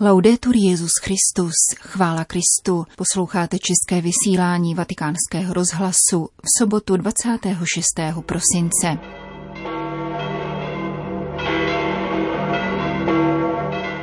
[0.00, 7.84] Laudetur Jezus Christus, chvála Kristu, posloucháte české vysílání vatikánského rozhlasu v sobotu 26.
[8.26, 8.98] prosince.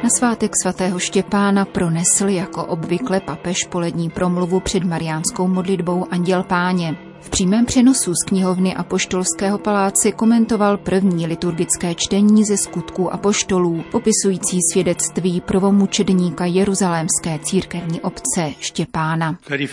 [0.04, 7.10] Na svátek svatého Štěpána pronesl jako obvykle papež polední promluvu před mariánskou modlitbou Anděl Páně.
[7.22, 14.60] V přímém přenosu z knihovny Apoštolského paláce komentoval první liturgické čtení ze skutků apoštolů, popisující
[14.72, 19.38] svědectví prvomučedníka Jeruzalémské církevní obce Štěpána.
[19.52, 19.68] E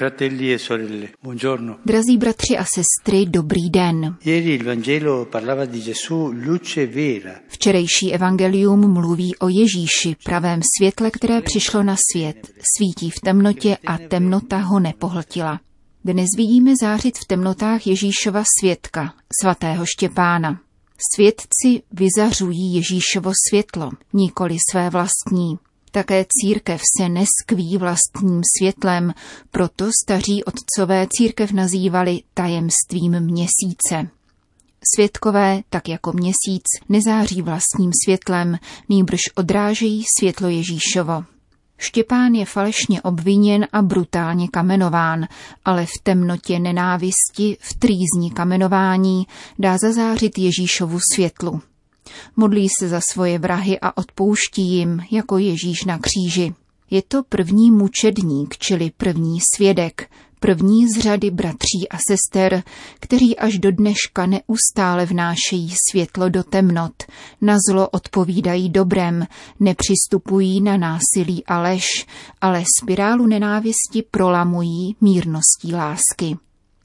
[1.87, 4.17] Drazí bratři a sestry, dobrý den.
[7.49, 13.99] Včerejší evangelium mluví o Ježíši, pravém světle, které přišlo na svět, svítí v temnotě a
[13.99, 15.61] temnota ho nepohltila.
[16.09, 20.61] Dnes vidíme zářit v temnotách Ježíšova světka, svatého Štěpána.
[21.15, 25.59] Svědci vyzařují Ježíšovo světlo, nikoli své vlastní.
[25.91, 29.15] Také církev se neskví vlastním světlem,
[29.51, 34.11] proto staří otcové církev nazývali tajemstvím měsíce.
[34.95, 41.25] Světkové, tak jako měsíc, nezáří vlastním světlem, nýbrž odrážejí světlo Ježíšovo.
[41.79, 45.27] Štěpán je falešně obviněn a brutálně kamenován,
[45.65, 49.27] ale v temnotě nenávisti, v trýzni kamenování
[49.59, 51.61] dá zazářit Ježíšovu světlu.
[52.37, 56.55] Modlí se za svoje vrahy a odpouští jim, jako Ježíš na kříži.
[56.91, 60.11] Je to první mučedník, čili první svědek,
[60.41, 62.63] první z řady bratří a sester,
[63.01, 66.93] kteří až do dneška neustále vnášejí světlo do temnot,
[67.41, 69.27] na zlo odpovídají dobrem,
[69.61, 72.07] nepřistupují na násilí a lež,
[72.41, 76.37] ale spirálu nenávisti prolamují mírností lásky.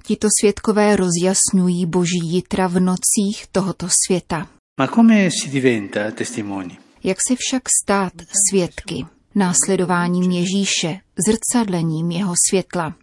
[0.04, 4.48] Tito světkové rozjasňují boží jitra v nocích tohoto světa.
[4.80, 6.78] Ma come si diventa testimoni?
[7.04, 8.14] Jak se však stát
[8.50, 9.06] svědky?
[9.36, 12.96] Následováním Ježíše, zrcadlením jeho světla.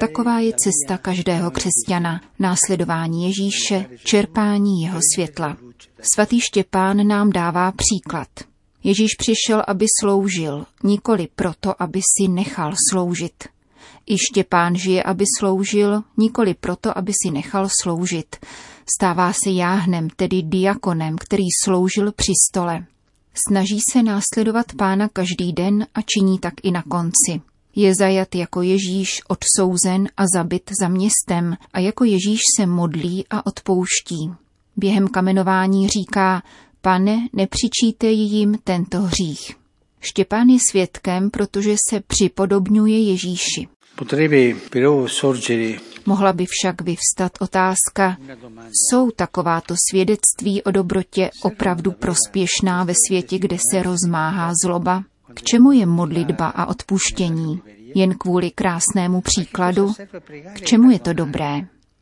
[0.00, 5.56] Taková je cesta každého křesťana, následování Ježíše, čerpání jeho světla.
[6.14, 8.28] Svatý Štěpán nám dává příklad.
[8.84, 13.44] Ježíš přišel, aby sloužil, nikoli proto, aby si nechal sloužit.
[14.06, 18.36] I Štěpán žije, aby sloužil, nikoli proto, aby si nechal sloužit.
[18.96, 22.86] Stává se jáhnem, tedy diakonem, který sloužil při stole.
[23.48, 27.40] Snaží se následovat pána každý den a činí tak i na konci.
[27.80, 33.46] Je zajat jako Ježíš, odsouzen a zabit za městem a jako Ježíš se modlí a
[33.46, 34.30] odpouští.
[34.76, 36.42] Během kamenování říká,
[36.80, 39.56] pane, nepřičítej jim tento hřích.
[40.00, 43.68] Štěpán je svědkem, protože se připodobňuje Ježíši.
[46.06, 48.16] Mohla by však vyvstat otázka,
[48.72, 55.04] jsou takováto svědectví o dobrotě opravdu prospěšná ve světě, kde se rozmáhá zloba?
[55.34, 57.62] K čemu je modlitba a odpuštění?
[57.94, 59.92] Jen kvůli krásnému příkladu?
[60.52, 61.60] K čemu je to dobré?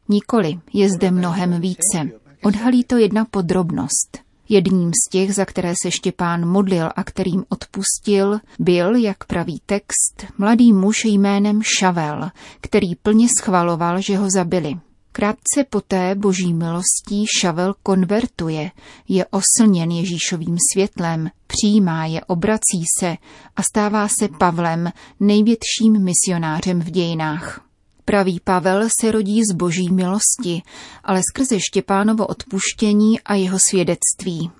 [0.08, 2.10] Nikoli, je zde mnohem více.
[2.42, 4.18] Odhalí to jedna podrobnost.
[4.48, 10.26] Jedním z těch, za které se Štěpán modlil a kterým odpustil, byl, jak praví text,
[10.38, 14.74] mladý muž jménem Šavel, který plně schvaloval, že ho zabili.
[15.16, 18.70] Krátce poté boží milostí Šavel konvertuje,
[19.08, 23.16] je oslněn Ježíšovým světlem, přijímá je, obrací se
[23.56, 27.60] a stává se Pavlem, největším misionářem v dějinách.
[28.04, 30.62] Pravý Pavel se rodí z boží milosti,
[31.04, 34.50] ale skrze Štěpánovo odpuštění a jeho svědectví.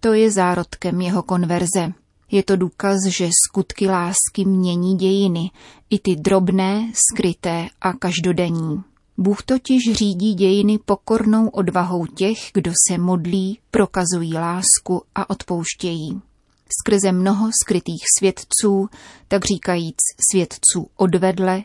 [0.00, 1.92] To je zárodkem jeho konverze.
[2.30, 5.50] Je to důkaz, že skutky lásky mění dějiny,
[5.90, 8.89] i ty drobné, skryté a každodenní.
[9.20, 16.20] Bůh totiž řídí dějiny pokornou odvahou těch, kdo se modlí, prokazují lásku a odpouštějí.
[16.80, 18.88] Skrze mnoho skrytých svědců,
[19.28, 19.96] tak říkajíc
[20.30, 21.62] svědců odvedle,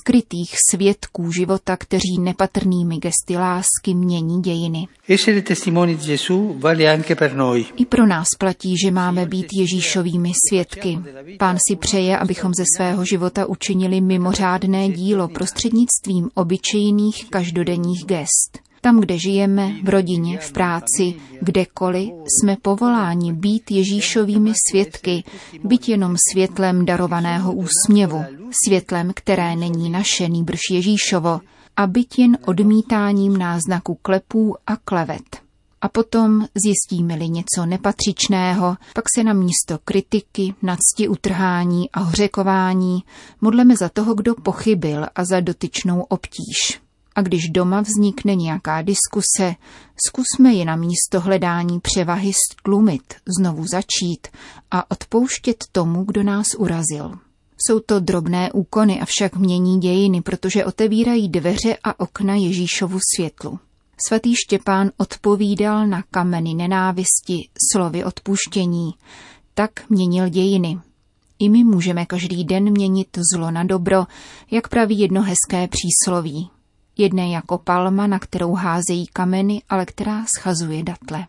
[0.00, 4.88] skrytých svědků života, kteří nepatrnými gesty lásky mění dějiny.
[7.76, 10.98] I pro nás platí, že máme být Ježíšovými svědky.
[11.38, 18.67] Pán si přeje, abychom ze svého života učinili mimořádné dílo prostřednictvím obyčejných každodenních gest.
[18.80, 25.24] Tam, kde žijeme, v rodině, v práci, kdekoliv, jsme povoláni být Ježíšovými svědky,
[25.64, 28.24] být jenom světlem darovaného úsměvu,
[28.64, 31.40] světlem, které není naše, nýbrž Ježíšovo,
[31.76, 35.48] a být jen odmítáním náznaku klepů a klevet.
[35.80, 43.04] A potom zjistíme-li něco nepatřičného, pak se na místo kritiky, nadsti utrhání a hořekování
[43.40, 46.87] modleme za toho, kdo pochybil a za dotyčnou obtíž
[47.18, 49.54] A když doma vznikne nějaká diskuse,
[50.06, 54.28] zkusme ji na místo hledání převahy stlumit, znovu začít
[54.70, 57.18] a odpouštět tomu, kdo nás urazil.
[57.66, 63.58] Jsou to drobné úkony, avšak mění dějiny, protože otevírají dveře a okna Ježíšovu světlu.
[64.08, 68.90] Svatý Štěpán odpovídal na kameny nenávisti, slovy odpuštění.
[69.54, 70.78] Tak měnil dějiny.
[71.38, 74.04] I my můžeme každý den měnit zlo na dobro,
[74.50, 76.50] jak praví jedno hezké přísloví.
[76.98, 81.26] Jedné jako palma, na kterou házejí kameny, ale která schazuje datle.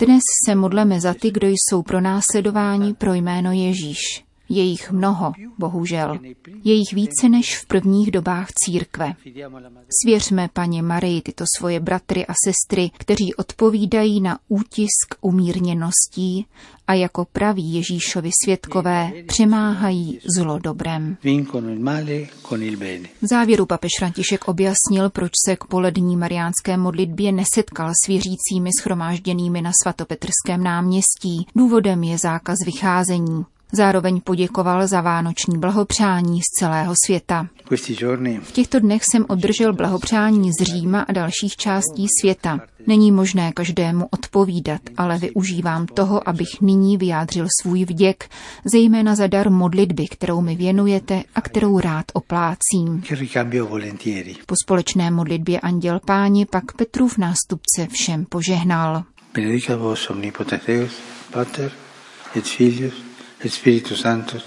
[0.00, 4.27] Dnes se modleme za ty, kdo jsou pro následování pro jméno Ježíš.
[4.48, 6.18] Je jich mnoho, bohužel.
[6.64, 9.14] Je jich více než v prvních dobách církve.
[10.02, 16.46] Svěřme paně Marii tyto svoje bratry a sestry, kteří odpovídají na útisk umírněností
[16.86, 21.16] a jako praví Ježíšovi světkové přemáhají zlo dobrem.
[23.22, 29.62] V závěru papež František objasnil, proč se k polední mariánské modlitbě nesetkal s věřícími schromážděnými
[29.62, 31.46] na svatopetrském náměstí.
[31.56, 33.44] Důvodem je zákaz vycházení.
[33.72, 37.46] Zároveň poděkoval za vánoční blahopřání z celého světa.
[38.42, 42.60] V těchto dnech jsem obdržel blahopřání z Říma a dalších částí světa.
[42.86, 48.30] Není možné každému odpovídat, ale využívám toho, abych nyní vyjádřil svůj vděk,
[48.64, 53.02] zejména za dar modlitby, kterou mi věnujete a kterou rád oplácím.
[54.46, 59.02] Po společné modlitbě Anděl Páni pak Petrův nástupce všem požehnal.
[59.34, 60.92] Benedicat vos omnipotens
[61.32, 61.70] Pater
[62.36, 63.07] et Filius
[63.44, 64.38] Espíritu Santo.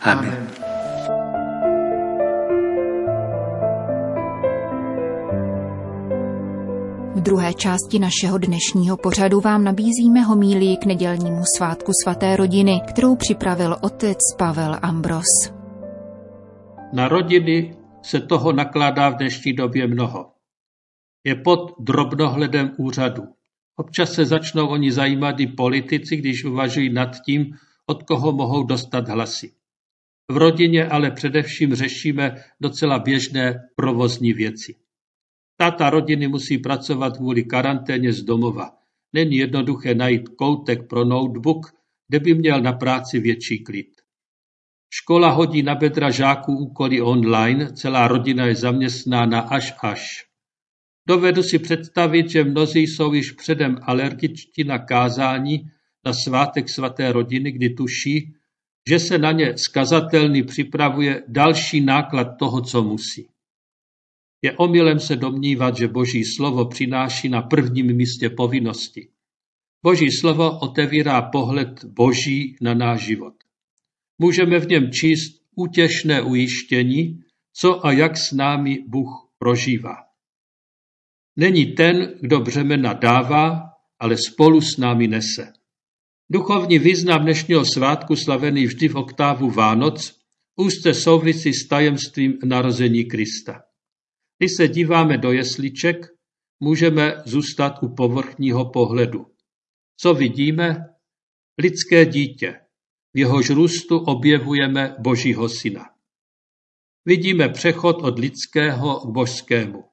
[0.00, 0.46] Amen.
[7.14, 13.16] V druhé části našeho dnešního pořadu vám nabízíme homílii k nedělnímu svátku svaté rodiny, kterou
[13.16, 15.52] připravil otec Pavel Ambros.
[16.92, 20.32] Na rodiny se toho nakládá v dnešní době mnoho.
[21.24, 23.22] Je pod drobnohledem úřadu.
[23.76, 27.54] Občas se začnou oni zajímat i politici, když uvažují nad tím,
[27.86, 29.52] od koho mohou dostat hlasy.
[30.30, 34.74] V rodině ale především řešíme docela běžné provozní věci.
[35.56, 38.70] Táta rodiny musí pracovat kvůli karanténě z domova.
[39.12, 41.66] Není jednoduché najít koutek pro notebook,
[42.08, 44.00] kde by měl na práci větší klid.
[44.90, 50.26] Škola hodí na bedra žáků úkoly online, celá rodina je zaměstnána až až.
[51.08, 55.70] Dovedu si představit, že mnozí jsou již předem alergičtí na kázání
[56.04, 58.34] na svátek svaté rodiny, kdy tuší,
[58.88, 63.28] že se na ně skazatelný připravuje další náklad toho, co musí.
[64.42, 69.08] Je omylem se domnívat, že Boží slovo přináší na prvním místě povinnosti.
[69.82, 73.34] Boží slovo otevírá pohled Boží na náš život.
[74.18, 77.20] Můžeme v něm číst útěšné ujištění,
[77.52, 79.96] co a jak s námi Bůh prožívá.
[81.36, 85.52] Není ten, kdo břemena dává, ale spolu s námi nese.
[86.30, 90.20] Duchovní význam dnešního svátku slavený vždy v oktávu Vánoc
[90.56, 93.62] úzce souvisí s tajemstvím narození Krista.
[94.38, 96.06] Když se díváme do jesliček,
[96.60, 99.26] můžeme zůstat u povrchního pohledu.
[99.96, 100.84] Co vidíme?
[101.58, 102.60] Lidské dítě.
[103.14, 105.84] V jehož růstu objevujeme Božího syna.
[107.04, 109.84] Vidíme přechod od lidského k božskému.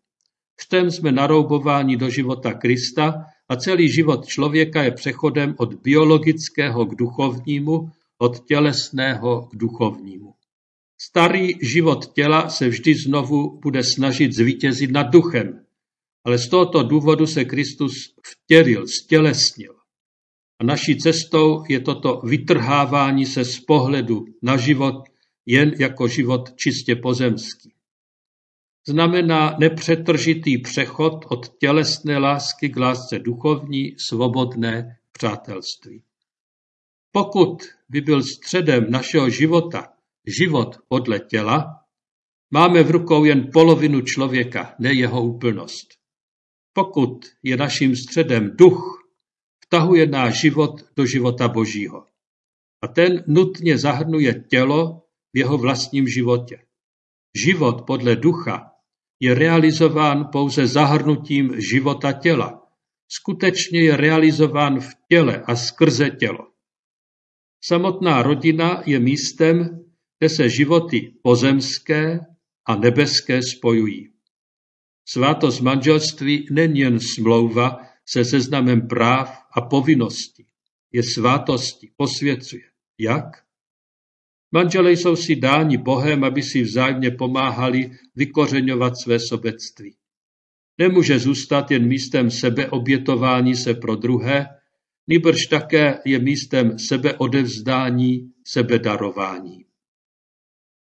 [0.58, 6.96] Čtem jsme naroubováni do života Krista a celý život člověka je přechodem od biologického k
[6.96, 10.34] duchovnímu, od tělesného k duchovnímu.
[11.02, 15.66] Starý život těla se vždy znovu bude snažit zvítězit nad duchem,
[16.26, 17.94] ale z tohoto důvodu se Kristus
[18.28, 19.76] vtěril, stělesnil.
[20.60, 24.96] A naší cestou je toto vytrhávání se z pohledu na život
[25.46, 27.74] jen jako život čistě pozemský
[28.88, 36.04] znamená nepřetržitý přechod od tělesné lásky k lásce duchovní, svobodné přátelství.
[37.12, 37.58] Pokud
[37.90, 39.94] by byl středem našeho života
[40.28, 41.86] život podle těla,
[42.52, 45.88] máme v rukou jen polovinu člověka, ne jeho úplnost.
[46.74, 49.02] Pokud je naším středem duch,
[49.66, 52.06] vtahuje náš život do života Božího.
[52.82, 56.64] A ten nutně zahrnuje tělo v jeho vlastním životě.
[57.46, 58.71] Život podle ducha
[59.22, 62.68] je realizován pouze zahrnutím života těla.
[63.08, 66.48] Skutečně je realizován v těle a skrze tělo.
[67.64, 69.86] Samotná rodina je místem,
[70.20, 72.20] kde se životy pozemské
[72.66, 74.10] a nebeské spojují.
[75.06, 80.46] Svátost manželství není jen smlouva se seznamem práv a povinností.
[80.92, 82.64] Je svátosti, posvěcuje.
[82.98, 83.26] Jak?
[84.52, 89.96] Manželé jsou si dáni Bohem, aby si vzájemně pomáhali vykořeňovat své sobectví.
[90.78, 94.48] Nemůže zůstat jen místem sebeobětování se pro druhé,
[95.08, 99.66] nýbrž také je místem sebeodevzdání, sebedarování.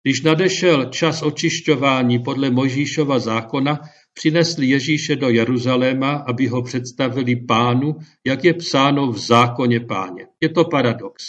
[0.02, 3.80] Když nadešel čas očišťování podle Mojžíšova zákona,
[4.12, 10.26] přinesli Ježíše do Jeruzaléma, aby ho představili pánu, jak je psáno v zákoně páně.
[10.40, 11.24] Je to paradox.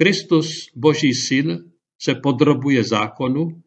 [0.00, 0.46] Kristus,
[0.76, 1.72] boží syn,
[2.02, 3.62] se podrobuje zákonu,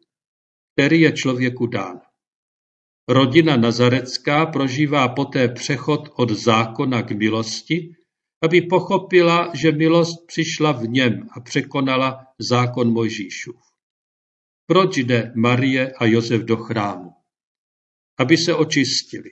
[0.72, 2.00] který je člověku dán.
[3.08, 7.92] Rodina nazarecká prožívá poté přechod od zákona k milosti,
[8.42, 13.60] aby pochopila, že milost přišla v něm a překonala zákon Mojžíšův.
[14.66, 17.10] Proč jde Marie a Josef do chrámu?
[18.18, 19.30] Aby se očistili.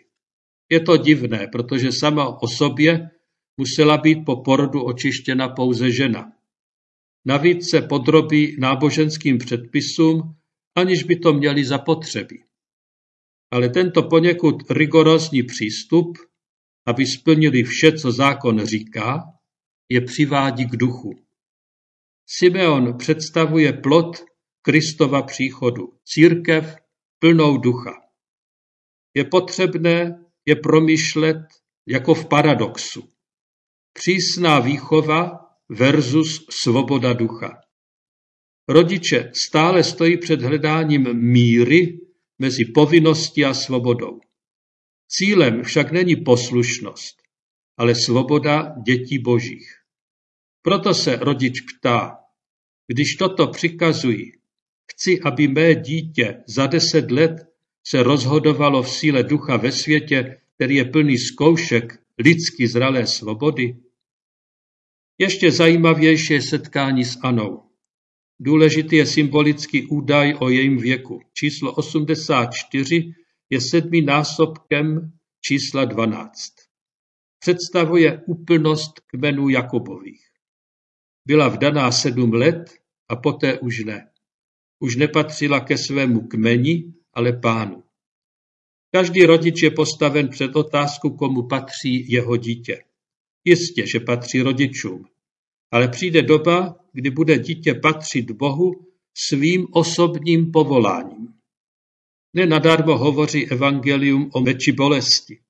[0.70, 3.10] Je to divné, protože sama o sobě
[3.56, 6.35] musela být po porodu očištěna pouze žena.
[7.26, 10.36] Navíc se podrobí náboženským předpisům,
[10.74, 12.44] aniž by to měli zapotřebí.
[13.50, 16.18] Ale tento poněkud rigorózní přístup,
[16.86, 19.22] aby splnili vše, co zákon říká,
[19.88, 21.14] je přivádí k duchu.
[22.26, 24.24] Simeon představuje plot
[24.62, 26.76] Kristova příchodu, církev
[27.18, 27.92] plnou ducha.
[29.14, 31.42] Je potřebné je promýšlet
[31.86, 33.08] jako v paradoxu.
[33.92, 37.60] Přísná výchova versus svoboda ducha.
[38.68, 41.98] Rodiče stále stojí před hledáním míry
[42.38, 44.20] mezi povinností a svobodou.
[45.08, 47.16] Cílem však není poslušnost,
[47.76, 49.72] ale svoboda dětí božích.
[50.62, 52.18] Proto se rodič ptá,
[52.86, 54.32] když toto přikazují,
[54.92, 57.32] chci, aby mé dítě za deset let
[57.86, 63.76] se rozhodovalo v síle ducha ve světě, který je plný zkoušek lidsky zralé svobody?
[65.18, 67.62] Ještě zajímavější je setkání s Anou.
[68.40, 71.20] Důležitý je symbolický údaj o jejím věku.
[71.32, 73.14] Číslo 84
[73.50, 76.32] je sedmý násobkem čísla 12.
[77.38, 80.26] Představuje úplnost kmenů Jakobových.
[81.26, 82.74] Byla vdaná sedm let
[83.08, 84.10] a poté už ne.
[84.78, 87.82] Už nepatřila ke svému kmeni, ale pánu.
[88.94, 92.82] Každý rodič je postaven před otázku, komu patří jeho dítě.
[93.46, 95.04] Jistě, že patří rodičům,
[95.70, 101.28] ale přijde doba, kdy bude dítě patřit Bohu svým osobním povoláním.
[102.34, 105.40] Nenadarmo hovoří evangelium o meči bolesti.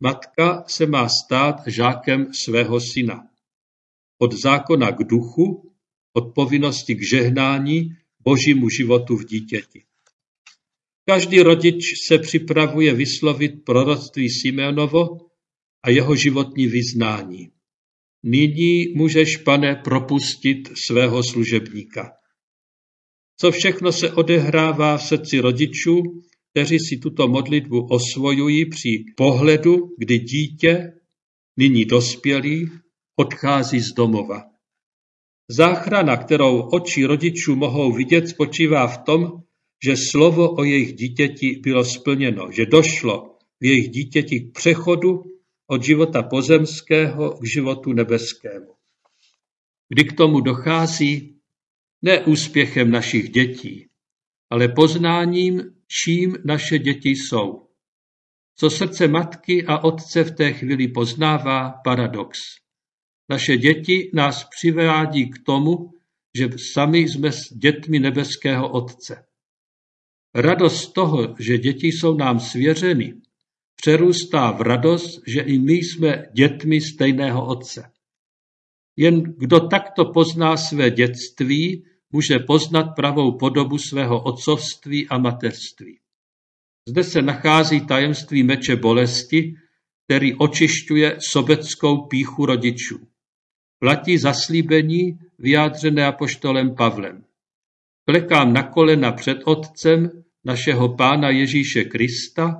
[0.00, 3.28] Matka se má stát žákem svého syna.
[4.18, 5.72] Od zákona k duchu,
[6.12, 9.82] od povinnosti k žehnání, božímu životu v dítěti.
[11.08, 15.25] Každý rodič se připravuje vyslovit proroctví Simeonovo
[15.86, 17.48] a jeho životní vyznání.
[18.22, 22.10] Nyní můžeš, pane, propustit svého služebníka.
[23.40, 26.02] Co všechno se odehrává v srdci rodičů,
[26.50, 30.92] kteří si tuto modlitbu osvojují při pohledu, kdy dítě,
[31.56, 32.70] nyní dospělý,
[33.16, 34.42] odchází z domova.
[35.50, 39.32] Záchrana, kterou oči rodičů mohou vidět, spočívá v tom,
[39.84, 45.35] že slovo o jejich dítěti bylo splněno, že došlo v jejich dítěti k přechodu
[45.66, 48.74] od života pozemského k životu nebeskému.
[49.88, 51.40] Kdy k tomu dochází
[52.02, 53.88] ne úspěchem našich dětí,
[54.50, 57.66] ale poznáním, čím naše děti jsou.
[58.58, 62.40] Co srdce matky a otce v té chvíli poznává, paradox.
[63.28, 65.92] Naše děti nás přivádí k tomu,
[66.36, 69.24] že sami jsme s dětmi nebeského Otce.
[70.34, 73.14] Radost toho, že děti jsou nám svěřeny,
[73.76, 77.90] přerůstá v radost, že i my jsme dětmi stejného Otce.
[78.96, 85.98] Jen kdo takto pozná své dětství, může poznat pravou podobu svého otcovství a mateřství.
[86.88, 89.54] Zde se nachází tajemství meče bolesti,
[90.04, 93.06] který očišťuje sobeckou píchu rodičů.
[93.78, 97.24] Platí zaslíbení vyjádřené apoštolem Pavlem.
[98.08, 102.56] Klekám na kolena před Otcem našeho Pána Ježíše Krista,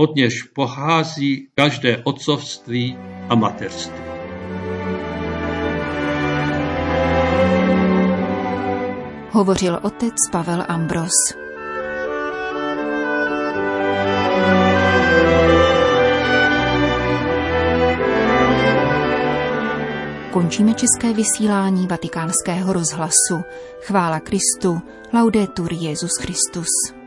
[0.00, 2.96] od něž pochází každé otcovství
[3.28, 4.00] a mateřství.
[9.30, 11.12] Hovořil otec Pavel Ambros.
[20.32, 23.42] Končíme české vysílání vatikánského rozhlasu.
[23.80, 24.80] Chvála Kristu,
[25.12, 26.99] laudetur Jezus Christus.